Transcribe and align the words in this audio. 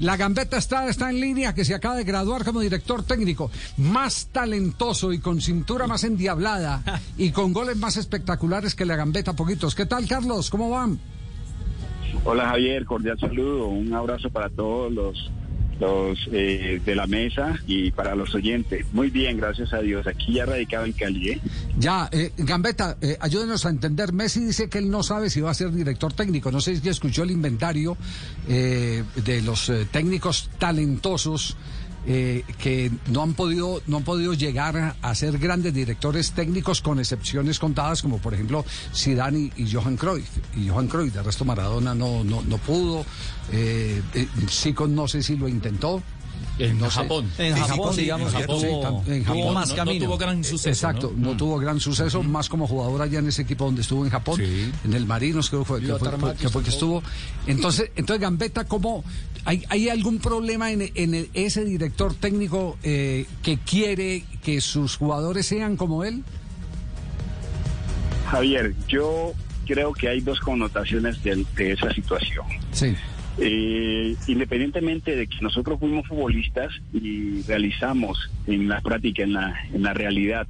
La 0.00 0.16
Gambeta 0.16 0.56
está, 0.56 0.88
está 0.88 1.10
en 1.10 1.20
línea, 1.20 1.54
que 1.54 1.64
se 1.64 1.74
acaba 1.74 1.94
de 1.94 2.04
graduar 2.04 2.42
como 2.42 2.60
director 2.60 3.02
técnico. 3.02 3.50
Más 3.76 4.28
talentoso 4.32 5.12
y 5.12 5.18
con 5.18 5.42
cintura 5.42 5.86
más 5.86 6.04
endiablada 6.04 6.82
y 7.18 7.30
con 7.32 7.52
goles 7.52 7.76
más 7.76 7.98
espectaculares 7.98 8.74
que 8.74 8.86
la 8.86 8.96
Gambeta, 8.96 9.34
poquitos. 9.34 9.74
¿Qué 9.74 9.84
tal, 9.84 10.08
Carlos? 10.08 10.48
¿Cómo 10.48 10.70
van? 10.70 10.98
Hola, 12.24 12.48
Javier. 12.48 12.86
Cordial 12.86 13.18
saludo. 13.18 13.68
Un 13.68 13.92
abrazo 13.92 14.30
para 14.30 14.48
todos 14.48 14.90
los 14.90 15.30
los 15.80 16.18
eh, 16.30 16.80
de 16.84 16.94
la 16.94 17.06
mesa 17.06 17.58
y 17.66 17.90
para 17.90 18.14
los 18.14 18.34
oyentes. 18.34 18.86
Muy 18.92 19.10
bien, 19.10 19.38
gracias 19.38 19.72
a 19.72 19.80
Dios. 19.80 20.06
Aquí 20.06 20.34
ya 20.34 20.46
radicado 20.46 20.84
en 20.84 20.92
Cali. 20.92 21.30
¿eh? 21.30 21.40
Ya, 21.78 22.08
eh, 22.12 22.32
Gambetta, 22.36 22.96
eh, 23.00 23.16
ayúdenos 23.20 23.64
a 23.64 23.70
entender. 23.70 24.12
Messi 24.12 24.44
dice 24.44 24.68
que 24.68 24.78
él 24.78 24.90
no 24.90 25.02
sabe 25.02 25.30
si 25.30 25.40
va 25.40 25.50
a 25.50 25.54
ser 25.54 25.72
director 25.72 26.12
técnico. 26.12 26.52
No 26.52 26.60
sé 26.60 26.76
si 26.76 26.88
escuchó 26.88 27.22
el 27.22 27.30
inventario 27.30 27.96
eh, 28.48 29.02
de 29.24 29.42
los 29.42 29.72
técnicos 29.90 30.50
talentosos. 30.58 31.56
Que 32.06 32.90
no 33.10 33.22
han 33.22 33.34
podido 33.34 33.82
no 33.86 33.98
han 33.98 34.04
podido 34.04 34.32
llegar 34.32 34.96
a 35.00 35.14
ser 35.14 35.38
grandes 35.38 35.74
directores 35.74 36.32
técnicos 36.32 36.80
con 36.80 36.98
excepciones 36.98 37.58
contadas 37.58 38.00
como 38.00 38.18
por 38.18 38.32
ejemplo 38.32 38.64
Zidane 38.94 39.50
y, 39.56 39.64
y 39.64 39.70
Johan 39.70 39.96
Cruyff 39.96 40.28
y 40.56 40.68
Johan 40.68 40.88
Cruyff 40.88 41.12
de 41.12 41.22
resto 41.22 41.44
Maradona 41.44 41.94
no 41.94 42.24
no, 42.24 42.42
no 42.42 42.58
pudo 42.58 43.04
eh, 43.52 44.02
eh, 44.14 44.28
no 44.88 45.08
sé 45.08 45.22
si 45.22 45.36
lo 45.36 45.48
intentó. 45.48 46.02
En 46.58 46.78
Japón. 46.80 47.30
En, 47.38 47.54
Japón, 47.56 47.96
digamos, 47.96 48.34
en 48.34 48.40
Japón, 48.40 49.02
en 49.06 49.24
Japón 49.24 49.54
más 49.54 49.76
no, 49.76 49.98
tuvo 49.98 50.18
gran 50.18 50.44
suceso. 50.44 50.68
Exacto, 50.68 51.12
no, 51.16 51.36
tuvo 51.36 51.58
gran 51.58 51.80
suceso, 51.80 52.22
más 52.22 52.48
como 52.48 52.66
jugador 52.66 53.02
allá 53.02 53.18
en 53.18 53.28
ese 53.28 53.42
equipo 53.42 53.64
donde 53.64 53.82
estuvo 53.82 54.04
en 54.04 54.10
Japón, 54.10 54.40
en 54.40 54.92
el 54.92 55.06
Marinos 55.06 55.48
creo 55.48 55.62
que 55.62 55.66
fue, 55.66 55.80
que 55.80 55.94
fue, 55.94 56.36
que, 56.36 56.48
fue, 56.48 56.62
que 56.62 56.70
estuvo. 56.70 57.02
Entonces, 57.46 57.90
entonces 57.96 58.20
Gambetta, 58.20 58.64
¿cómo 58.64 59.04
hay, 59.44 59.64
hay 59.68 59.88
algún 59.88 60.18
problema 60.18 60.70
en, 60.70 60.90
en 60.94 61.28
ese 61.34 61.64
director 61.64 62.14
técnico 62.14 62.78
eh, 62.82 63.26
que 63.42 63.58
quiere 63.58 64.24
que 64.42 64.60
sus 64.60 64.96
jugadores 64.96 65.46
sean 65.46 65.76
como 65.76 66.04
él? 66.04 66.22
Javier, 68.30 68.74
yo 68.86 69.32
creo 69.66 69.92
que 69.92 70.08
hay 70.08 70.20
dos 70.20 70.40
connotaciones 70.40 71.22
de, 71.22 71.44
de 71.56 71.72
esa 71.72 71.92
situación. 71.92 72.44
Sí. 72.72 72.94
Eh, 73.42 74.16
independientemente 74.26 75.16
de 75.16 75.26
que 75.26 75.38
nosotros 75.40 75.80
fuimos 75.80 76.06
futbolistas 76.06 76.74
y 76.92 77.40
realizamos 77.42 78.30
en 78.46 78.68
la 78.68 78.82
práctica, 78.82 79.22
en 79.22 79.32
la, 79.32 79.58
en 79.72 79.82
la 79.82 79.94
realidad, 79.94 80.46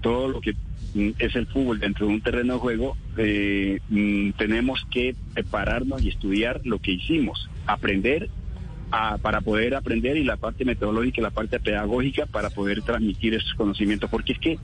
todo 0.00 0.28
lo 0.28 0.40
que 0.40 0.52
mm, 0.94 1.10
es 1.18 1.34
el 1.34 1.46
fútbol 1.48 1.80
dentro 1.80 2.06
de 2.06 2.12
un 2.12 2.20
terreno 2.20 2.54
de 2.54 2.60
juego, 2.60 2.96
eh, 3.16 3.80
mm, 3.88 4.30
tenemos 4.38 4.86
que 4.92 5.16
prepararnos 5.34 6.04
y 6.04 6.10
estudiar 6.10 6.60
lo 6.62 6.78
que 6.78 6.92
hicimos, 6.92 7.50
aprender 7.66 8.28
a, 8.92 9.18
para 9.18 9.40
poder 9.40 9.74
aprender 9.74 10.16
y 10.16 10.22
la 10.22 10.36
parte 10.36 10.64
metodológica 10.64 11.20
y 11.20 11.24
la 11.24 11.30
parte 11.30 11.58
pedagógica 11.58 12.26
para 12.26 12.50
poder 12.50 12.82
transmitir 12.82 13.34
esos 13.34 13.54
conocimientos, 13.54 14.08
porque 14.08 14.34
es 14.34 14.38
que 14.38 14.58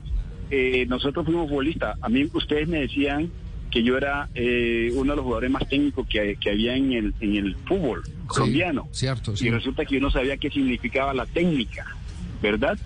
eh, 0.51 0.85
nosotros 0.87 1.25
fuimos 1.25 1.49
futbolistas, 1.49 1.97
a 2.01 2.07
mí 2.07 2.29
ustedes 2.33 2.69
me 2.69 2.79
decían 2.79 3.29
que 3.71 3.83
yo 3.83 3.97
era 3.97 4.29
eh, 4.35 4.91
uno 4.93 5.13
de 5.13 5.15
los 5.15 5.23
jugadores 5.23 5.49
más 5.49 5.67
técnicos 5.67 6.05
que, 6.07 6.35
que 6.35 6.51
había 6.51 6.75
en 6.75 6.91
el, 6.91 7.13
en 7.21 7.35
el 7.37 7.55
fútbol 7.55 8.03
colombiano. 8.27 8.89
Cierto, 8.91 9.33
Y 9.39 9.49
resulta 9.49 9.85
que 9.85 9.95
yo 9.95 10.01
no 10.01 10.11
sabía 10.11 10.37
qué 10.37 10.49
significaba 10.49 11.13
la 11.13 11.25
técnica, 11.25 11.85
¿verdad? 12.41 12.77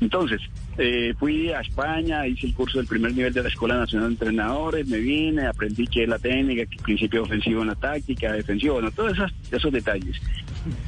Entonces, 0.00 0.40
eh, 0.76 1.14
fui 1.18 1.50
a 1.50 1.60
España, 1.60 2.26
hice 2.26 2.48
el 2.48 2.54
curso 2.54 2.78
del 2.78 2.86
primer 2.86 3.14
nivel 3.14 3.32
de 3.32 3.42
la 3.42 3.48
Escuela 3.48 3.76
Nacional 3.76 4.08
de 4.08 4.14
Entrenadores, 4.14 4.86
me 4.88 4.98
vine, 4.98 5.46
aprendí 5.46 5.86
qué 5.86 6.02
es 6.02 6.08
la 6.08 6.18
técnica, 6.18 6.66
qué 6.66 6.76
principio 6.82 7.22
ofensivo 7.22 7.62
en 7.62 7.68
la 7.68 7.76
táctica, 7.76 8.32
defensivo, 8.32 8.74
bueno, 8.74 8.90
todos 8.90 9.12
esos, 9.12 9.32
esos 9.52 9.72
detalles. 9.72 10.20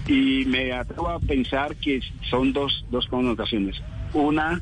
Y 0.09 0.45
me 0.47 0.73
atrevo 0.73 1.09
a 1.09 1.21
pensar 1.21 1.77
que 1.77 2.01
son 2.29 2.53
dos, 2.53 2.85
dos 2.91 3.07
connotaciones. 3.07 3.77
Una, 4.13 4.61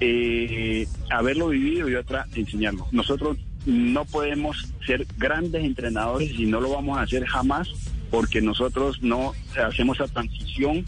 eh, 0.00 0.86
haberlo 1.10 1.48
vivido 1.48 1.88
y 1.88 1.94
otra, 1.94 2.26
enseñarlo. 2.34 2.86
Nosotros 2.90 3.38
no 3.66 4.04
podemos 4.04 4.68
ser 4.86 5.06
grandes 5.16 5.64
entrenadores 5.64 6.30
y 6.38 6.46
no 6.46 6.60
lo 6.60 6.70
vamos 6.70 6.98
a 6.98 7.02
hacer 7.02 7.24
jamás 7.24 7.68
porque 8.10 8.40
nosotros 8.40 9.02
no 9.02 9.32
hacemos 9.60 9.98
esa 9.98 10.12
transición 10.12 10.84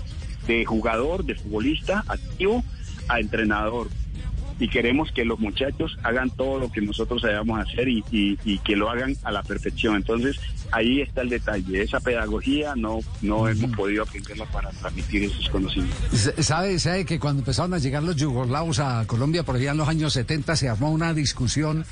de 0.47 0.65
jugador, 0.65 1.25
de 1.25 1.35
futbolista 1.35 2.05
activo 2.07 2.63
a 3.09 3.21
entrenador. 3.21 3.89
Y 4.59 4.69
queremos 4.69 5.13
que 5.13 5.25
los 5.25 5.39
muchachos 5.39 5.99
hagan 6.03 6.31
todo 6.31 6.59
lo 6.59 6.73
que 6.73 6.81
nosotros 6.81 7.23
debamos 7.23 7.61
hacer 7.61 7.89
y, 7.89 8.03
y, 8.11 8.39
y 8.45 8.59
que 8.59 8.77
lo 8.77 8.91
hagan 8.91 9.17
a 9.23 9.31
la 9.31 9.43
perfección. 9.43 9.97
Entonces, 9.97 10.39
ahí 10.73 11.01
está 11.01 11.23
el 11.23 11.29
detalle. 11.29 11.83
Esa 11.83 12.01
pedagogía 12.01 12.75
no, 12.77 13.01
no 13.23 13.49
hemos 13.49 13.71
podido 13.77 14.03
aprenderla 14.03 14.45
para 14.47 14.71
transmitir 14.71 15.25
esos 15.25 15.49
conocimientos. 15.49 16.33
¿Sabe, 16.41 16.79
sabe 16.79 17.05
que 17.05 17.19
cuando 17.19 17.41
empezaron 17.41 17.75
a 17.75 17.79
llegar 17.79 18.03
los 18.03 18.17
yugoslavos 18.17 18.79
a 18.81 19.07
Colombia, 19.07 19.43
por 19.43 19.57
allá 19.57 19.73
en 19.73 19.77
los 19.77 19.89
años 19.89 20.13
70, 20.13 20.57
se 20.57 20.69
armó 20.69 20.91
una 20.91 21.15
discusión. 21.15 21.85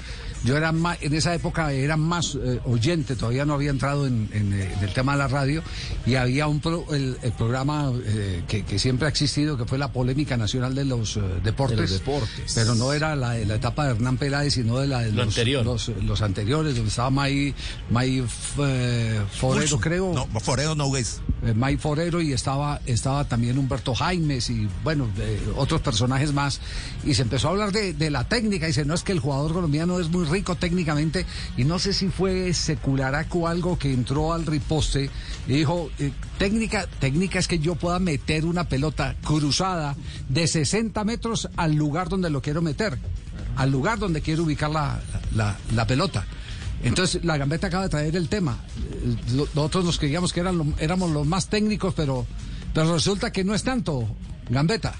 Yo 0.44 0.56
era 0.56 0.72
más, 0.72 0.98
en 1.02 1.14
esa 1.14 1.34
época 1.34 1.72
era 1.72 1.96
más 1.96 2.34
eh, 2.34 2.60
oyente, 2.64 3.16
todavía 3.16 3.46
no 3.46 3.54
había 3.54 3.70
entrado 3.70 4.06
en, 4.06 4.28
en, 4.32 4.52
en, 4.52 4.78
el 4.82 4.92
tema 4.92 5.12
de 5.12 5.18
la 5.18 5.28
radio, 5.28 5.62
y 6.04 6.16
había 6.16 6.46
un 6.46 6.60
pro, 6.60 6.84
el, 6.92 7.16
el, 7.22 7.32
programa 7.32 7.90
eh, 8.04 8.42
que, 8.46 8.62
que, 8.62 8.78
siempre 8.78 9.06
ha 9.06 9.08
existido, 9.08 9.56
que 9.56 9.64
fue 9.64 9.78
la 9.78 9.90
polémica 9.90 10.36
nacional 10.36 10.74
de 10.74 10.84
los, 10.84 11.18
deportes, 11.42 11.76
de 11.76 11.82
los 11.82 11.92
deportes. 11.92 12.53
Pero 12.54 12.74
no 12.74 12.92
era 12.92 13.16
la, 13.16 13.34
la, 13.34 13.54
etapa 13.54 13.86
de 13.86 13.92
Hernán 13.92 14.16
Peláez, 14.16 14.54
sino 14.54 14.78
de 14.78 14.86
la 14.86 15.00
de 15.00 15.10
Lo 15.10 15.24
los, 15.24 15.26
anterior. 15.28 15.64
los, 15.64 15.88
los, 15.88 16.22
anteriores, 16.22 16.74
donde 16.74 16.88
estaba 16.88 17.10
May, 17.10 17.54
May 17.90 18.18
eh, 18.58 19.20
Forero, 19.30 19.60
Pulso. 19.60 19.80
creo. 19.80 20.12
No, 20.14 20.40
Forero 20.40 20.74
no 20.74 20.94
es. 20.96 21.20
Eh, 21.44 21.54
May 21.54 21.76
Forero 21.76 22.20
y 22.20 22.32
estaba, 22.32 22.80
estaba 22.86 23.24
también 23.24 23.58
Humberto 23.58 23.94
Jaimes 23.94 24.50
y 24.50 24.68
bueno, 24.82 25.08
otros 25.56 25.80
personajes 25.80 26.32
más. 26.32 26.60
Y 27.04 27.14
se 27.14 27.22
empezó 27.22 27.48
a 27.48 27.50
hablar 27.52 27.72
de, 27.72 27.92
de, 27.92 28.10
la 28.10 28.24
técnica. 28.24 28.66
Y 28.66 28.68
dice, 28.68 28.84
no 28.84 28.94
es 28.94 29.02
que 29.02 29.12
el 29.12 29.20
jugador 29.20 29.52
colombiano 29.52 30.00
es 30.00 30.08
muy 30.08 30.24
rico 30.24 30.56
técnicamente. 30.56 31.26
Y 31.56 31.64
no 31.64 31.78
sé 31.78 31.92
si 31.92 32.08
fue 32.08 32.52
Secularaco 32.54 33.48
algo 33.48 33.78
que 33.78 33.92
entró 33.92 34.32
al 34.32 34.46
riposte 34.46 35.10
y 35.46 35.52
dijo, 35.52 35.90
eh, 35.98 36.12
técnica, 36.38 36.86
técnica 36.98 37.38
es 37.38 37.48
que 37.48 37.58
yo 37.58 37.74
pueda 37.74 37.98
meter 37.98 38.44
una 38.44 38.68
pelota 38.68 39.14
cruzada 39.22 39.96
de 40.28 40.46
60 40.46 41.04
metros 41.04 41.48
al 41.56 41.74
lugar 41.74 42.08
donde 42.08 42.30
lo 42.30 42.40
quiero 42.40 42.62
meter, 42.62 42.98
al 43.56 43.70
lugar 43.70 43.98
donde 43.98 44.22
quiero 44.22 44.44
ubicar 44.44 44.70
la, 44.70 45.00
la, 45.34 45.58
la 45.74 45.86
pelota. 45.86 46.26
Entonces, 46.84 47.24
la 47.24 47.38
Gambeta 47.38 47.68
acaba 47.68 47.84
de 47.84 47.88
traer 47.88 48.14
el 48.14 48.28
tema. 48.28 48.58
Nosotros 49.54 49.84
nos 49.84 49.98
creíamos 49.98 50.32
que 50.32 50.40
eran 50.40 50.74
éramos 50.78 51.10
los 51.10 51.26
más 51.26 51.48
técnicos, 51.48 51.94
pero, 51.94 52.26
resulta 52.74 53.32
que 53.32 53.42
no 53.42 53.54
es 53.54 53.64
tanto, 53.64 54.06
Gambeta. 54.50 54.94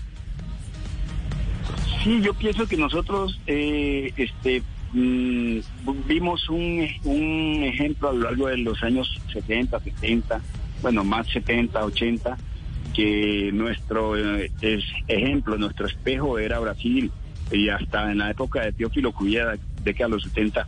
Sí, 2.02 2.20
yo 2.22 2.34
pienso 2.34 2.66
que 2.66 2.76
nosotros 2.76 3.38
eh, 3.46 4.12
este, 4.16 4.62
mmm, 4.92 5.58
vimos 6.06 6.48
un, 6.48 6.86
un, 7.04 7.62
ejemplo 7.64 8.10
a 8.10 8.12
lo 8.12 8.20
largo 8.24 8.48
de 8.48 8.58
los 8.58 8.82
años 8.82 9.08
70, 9.32 9.80
70, 9.80 10.40
bueno, 10.82 11.04
más 11.04 11.26
70, 11.28 11.84
80, 11.84 12.36
que 12.94 13.50
nuestro 13.52 14.16
eh, 14.16 14.50
es 14.60 14.84
ejemplo, 15.08 15.58
nuestro 15.58 15.86
espejo 15.86 16.38
era 16.38 16.58
Brasil. 16.60 17.10
Y 17.50 17.68
hasta 17.68 18.10
en 18.10 18.18
la 18.18 18.30
época 18.30 18.62
de 18.62 18.72
Teófilo 18.72 19.14
década 19.84 20.08
de 20.08 20.14
los 20.14 20.22
70, 20.24 20.66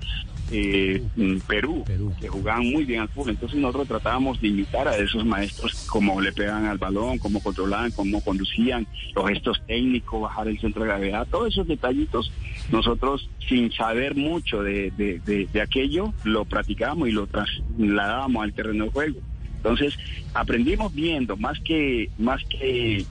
eh, 0.50 1.02
Perú, 1.46 1.84
Perú, 1.86 2.12
que 2.20 2.28
jugaban 2.28 2.70
muy 2.70 2.84
bien 2.84 3.00
al 3.00 3.08
fútbol. 3.08 3.30
Entonces 3.30 3.58
nosotros 3.58 3.88
tratábamos 3.88 4.40
de 4.40 4.48
imitar 4.48 4.88
a 4.88 4.96
esos 4.96 5.24
maestros, 5.24 5.86
cómo 5.88 6.20
le 6.20 6.32
pegaban 6.32 6.66
al 6.66 6.78
balón, 6.78 7.18
cómo 7.18 7.42
controlaban, 7.42 7.90
cómo 7.92 8.20
conducían, 8.22 8.86
los 9.14 9.28
gestos 9.28 9.60
técnicos, 9.66 10.22
bajar 10.22 10.48
el 10.48 10.58
centro 10.60 10.82
de 10.82 10.88
gravedad, 10.88 11.26
todos 11.30 11.48
esos 11.48 11.66
detallitos. 11.66 12.32
Nosotros, 12.70 13.28
sin 13.48 13.72
saber 13.72 14.14
mucho 14.14 14.62
de, 14.62 14.90
de, 14.92 15.20
de, 15.20 15.46
de 15.52 15.60
aquello, 15.60 16.12
lo 16.24 16.44
practicábamos 16.44 17.08
y 17.08 17.12
lo 17.12 17.26
trasladábamos 17.26 18.42
al 18.42 18.52
terreno 18.52 18.84
de 18.84 18.90
juego. 18.90 19.20
Entonces, 19.56 19.98
aprendimos 20.32 20.94
viendo, 20.94 21.36
más 21.36 21.58
que, 21.60 22.08
más 22.18 22.40
que 22.44 23.04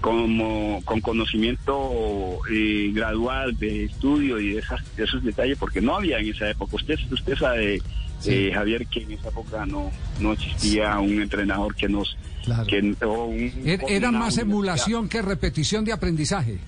como 0.00 0.82
con 0.84 1.00
conocimiento 1.00 2.38
eh, 2.50 2.90
gradual 2.92 3.56
de 3.58 3.84
estudio 3.84 4.40
y 4.40 4.54
de, 4.54 4.60
esas, 4.60 4.80
de, 4.96 5.04
esos 5.04 5.22
detalles, 5.22 5.58
porque 5.58 5.80
no 5.80 5.96
había 5.96 6.18
en 6.18 6.28
esa 6.28 6.48
época. 6.48 6.76
Usted, 6.76 6.98
usted 7.10 7.36
sabe, 7.36 7.82
sí. 8.18 8.30
eh, 8.30 8.50
Javier, 8.52 8.86
que 8.86 9.02
en 9.02 9.12
esa 9.12 9.28
época 9.28 9.66
no, 9.66 9.90
no 10.18 10.32
existía 10.32 10.98
un 10.98 11.20
entrenador 11.20 11.74
que 11.74 11.88
nos... 11.88 12.16
Claro. 12.44 12.66
Que, 12.66 12.80
un, 12.80 13.52
era, 13.66 13.86
era 13.86 14.10
más 14.10 14.38
emulación 14.38 15.08
que 15.08 15.20
repetición 15.20 15.84
de 15.84 15.92
aprendizaje. 15.92 16.58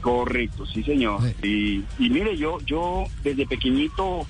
Correcto, 0.00 0.66
sí, 0.66 0.82
señor. 0.82 1.20
Sí. 1.40 1.84
Y, 1.98 2.04
y 2.04 2.10
mire, 2.10 2.36
yo, 2.36 2.58
yo 2.66 3.04
desde 3.22 3.46
pequeñito 3.46 4.26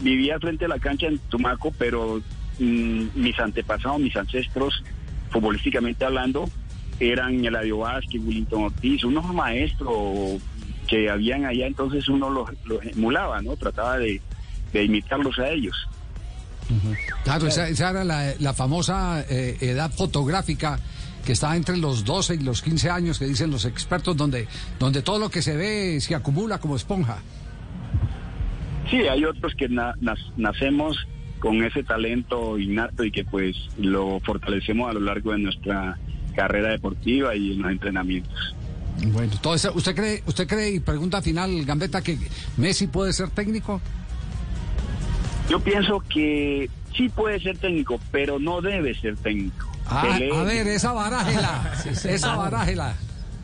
vivía 0.00 0.38
frente 0.40 0.64
a 0.64 0.68
la 0.68 0.78
cancha 0.78 1.06
en 1.06 1.18
Tumaco, 1.28 1.72
pero 1.78 2.22
mmm, 2.58 3.04
mis 3.14 3.38
antepasados, 3.38 4.00
mis 4.00 4.16
ancestros, 4.16 4.82
futbolísticamente 5.30 6.04
hablando, 6.04 6.48
eran 7.00 7.44
Eladio 7.44 7.78
Vázquez, 7.78 8.20
Willington 8.22 8.64
Ortiz, 8.64 9.04
unos 9.04 9.32
maestros 9.32 10.40
que 10.86 11.10
habían 11.10 11.44
allá, 11.44 11.66
entonces 11.66 12.08
uno 12.08 12.30
los, 12.30 12.50
los 12.64 12.84
emulaba, 12.84 13.40
¿no? 13.42 13.56
Trataba 13.56 13.98
de, 13.98 14.20
de, 14.72 14.84
imitarlos 14.84 15.38
a 15.38 15.48
ellos. 15.48 15.76
Claro, 17.24 17.46
esa, 17.46 17.68
era 17.68 18.04
la, 18.04 18.54
famosa 18.54 19.24
eh, 19.28 19.56
edad 19.60 19.90
fotográfica 19.90 20.78
que 21.24 21.32
está 21.32 21.56
entre 21.56 21.76
los 21.76 22.04
12 22.04 22.34
y 22.34 22.38
los 22.40 22.62
15 22.62 22.90
años, 22.90 23.18
que 23.18 23.24
dicen 23.24 23.50
los 23.50 23.64
expertos, 23.64 24.16
donde, 24.16 24.46
donde 24.78 25.02
todo 25.02 25.18
lo 25.18 25.30
que 25.30 25.42
se 25.42 25.56
ve 25.56 26.00
se 26.00 26.14
acumula 26.14 26.58
como 26.58 26.76
esponja. 26.76 27.18
Sí, 28.90 28.96
hay 28.96 29.24
otros 29.24 29.54
que 29.54 29.68
nacemos 30.36 30.96
con 31.38 31.62
ese 31.64 31.82
talento 31.82 32.58
innato 32.58 33.04
y 33.04 33.10
que 33.10 33.24
pues 33.24 33.56
lo 33.78 34.20
fortalecemos 34.20 34.90
a 34.90 34.94
lo 34.94 35.00
largo 35.00 35.32
de 35.32 35.38
nuestra 35.38 35.98
carrera 36.34 36.70
deportiva 36.70 37.34
y 37.34 37.52
en 37.52 37.62
los 37.62 37.70
entrenamientos. 37.70 38.54
Bueno, 39.06 39.32
todo 39.42 39.54
¿usted 39.54 39.94
cree, 39.94 40.22
usted 40.26 40.46
cree 40.46 40.70
y 40.70 40.80
pregunta 40.80 41.20
final, 41.20 41.64
Gambetta, 41.64 42.00
que 42.02 42.16
Messi 42.56 42.86
puede 42.86 43.12
ser 43.12 43.30
técnico? 43.30 43.80
Yo 45.48 45.60
pienso 45.60 46.00
que 46.00 46.70
sí 46.96 47.08
puede 47.08 47.40
ser 47.40 47.58
técnico, 47.58 48.00
pero 48.10 48.38
no 48.38 48.60
debe 48.60 48.94
ser 48.94 49.16
técnico. 49.16 49.70
Ah, 49.86 50.02
a 50.14 50.44
ver, 50.44 50.66
esa 50.68 50.92
barájela, 50.92 51.72
esa 52.04 52.36
barájela. 52.36 52.94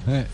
Eh. 0.09 0.27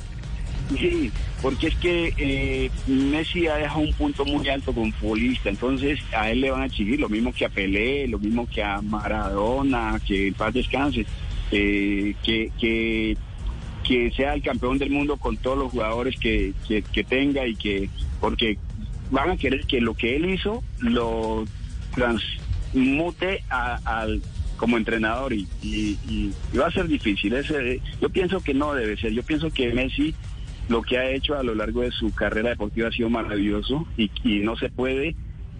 Sí, 0.78 1.12
porque 1.42 1.68
es 1.68 1.76
que 1.76 2.12
eh, 2.16 2.70
Messi 2.86 3.46
ha 3.46 3.56
dejado 3.56 3.80
un 3.80 3.92
punto 3.92 4.24
muy 4.24 4.48
alto 4.48 4.72
con 4.72 4.92
futbolista, 4.92 5.48
entonces 5.48 6.00
a 6.16 6.30
él 6.30 6.40
le 6.40 6.50
van 6.50 6.62
a 6.62 6.66
exigir 6.66 7.00
lo 7.00 7.08
mismo 7.08 7.32
que 7.32 7.44
a 7.44 7.48
Pelé, 7.48 8.08
lo 8.08 8.18
mismo 8.18 8.48
que 8.48 8.62
a 8.62 8.80
Maradona, 8.80 10.00
que 10.04 10.28
en 10.28 10.34
paz 10.34 10.54
descanse, 10.54 11.06
eh, 11.50 12.14
que, 12.22 12.50
que, 12.58 13.16
que 13.86 14.10
sea 14.12 14.34
el 14.34 14.42
campeón 14.42 14.78
del 14.78 14.90
mundo 14.90 15.16
con 15.16 15.36
todos 15.36 15.58
los 15.58 15.72
jugadores 15.72 16.18
que, 16.18 16.52
que, 16.66 17.04
tenga 17.04 17.46
y 17.46 17.54
que, 17.54 17.88
porque 18.20 18.58
van 19.10 19.30
a 19.30 19.36
querer 19.36 19.66
que 19.66 19.80
lo 19.80 19.94
que 19.94 20.16
él 20.16 20.30
hizo 20.30 20.62
lo 20.80 21.44
transmute 21.94 23.42
al 23.48 24.22
como 24.56 24.78
entrenador 24.78 25.34
y, 25.34 25.46
y, 25.62 26.32
va 26.58 26.66
a 26.66 26.72
ser 26.72 26.88
difícil. 26.88 27.34
Ese, 27.34 27.80
yo 28.00 28.08
pienso 28.08 28.40
que 28.40 28.54
no 28.54 28.74
debe 28.74 28.96
ser. 28.96 29.12
Yo 29.12 29.22
pienso 29.22 29.50
que 29.50 29.72
Messi 29.72 30.14
lo 30.68 30.82
que 30.82 30.98
ha 30.98 31.10
hecho 31.10 31.36
a 31.36 31.42
lo 31.42 31.54
largo 31.54 31.82
de 31.82 31.92
su 31.92 32.12
carrera 32.12 32.50
deportiva 32.50 32.88
ha 32.88 32.92
sido 32.92 33.08
maravilloso 33.08 33.86
y, 33.96 34.10
no 34.40 34.56
se 34.56 34.68
puede 34.68 35.14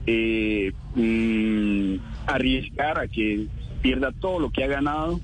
eh, 0.07 0.73
mm, 0.95 1.97
arriesgar 2.27 2.99
a 2.99 3.07
que 3.07 3.47
pierda 3.83 4.13
todo 4.13 4.41
lo 4.41 4.51
que 4.51 4.65
ha 4.65 4.69
ganado 4.69 5.21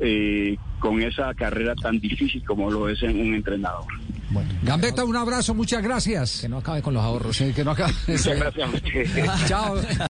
eh, 0.00 0.56
con 0.78 1.00
esa 1.02 1.32
carrera 1.34 1.74
tan 1.74 1.98
difícil 2.00 2.44
como 2.44 2.70
lo 2.70 2.88
es 2.88 3.02
en 3.02 3.20
un 3.20 3.34
entrenador. 3.34 3.84
Bueno, 4.30 4.50
Gambetta, 4.62 5.04
un 5.04 5.16
abrazo, 5.16 5.54
muchas 5.54 5.82
gracias. 5.82 6.40
Que 6.40 6.48
no 6.48 6.58
acabe 6.58 6.80
con 6.80 6.94
los 6.94 7.02
ahorros. 7.02 7.36
que 7.36 7.64
no 7.64 7.72
acabe. 7.72 7.92
Muchas 8.08 8.38
gracias. 8.38 8.70
Chao. 9.46 9.76